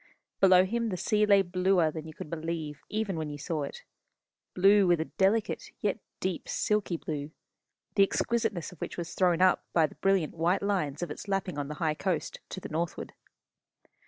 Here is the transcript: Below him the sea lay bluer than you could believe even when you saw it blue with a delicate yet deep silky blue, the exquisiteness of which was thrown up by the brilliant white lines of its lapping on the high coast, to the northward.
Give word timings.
Below 0.39 0.65
him 0.65 0.89
the 0.89 0.97
sea 0.97 1.27
lay 1.27 1.43
bluer 1.43 1.91
than 1.91 2.07
you 2.07 2.13
could 2.15 2.31
believe 2.31 2.81
even 2.89 3.17
when 3.17 3.29
you 3.29 3.37
saw 3.37 3.61
it 3.61 3.83
blue 4.55 4.87
with 4.87 4.99
a 4.99 5.05
delicate 5.05 5.71
yet 5.79 5.99
deep 6.19 6.49
silky 6.49 6.97
blue, 6.97 7.29
the 7.93 8.01
exquisiteness 8.01 8.71
of 8.71 8.79
which 8.81 8.97
was 8.97 9.13
thrown 9.13 9.43
up 9.43 9.63
by 9.73 9.85
the 9.85 9.93
brilliant 9.93 10.33
white 10.33 10.63
lines 10.63 11.03
of 11.03 11.11
its 11.11 11.27
lapping 11.27 11.59
on 11.59 11.67
the 11.67 11.75
high 11.75 11.93
coast, 11.93 12.39
to 12.49 12.59
the 12.59 12.67
northward. 12.69 13.13